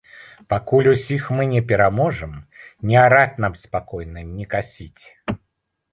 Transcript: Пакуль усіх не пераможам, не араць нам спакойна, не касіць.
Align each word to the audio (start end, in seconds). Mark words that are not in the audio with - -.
Пакуль 0.53 0.87
усіх 0.93 1.27
не 1.51 1.61
пераможам, 1.73 2.33
не 2.93 2.97
араць 3.05 3.39
нам 3.45 3.53
спакойна, 3.65 4.27
не 4.39 4.45
касіць. 4.55 5.03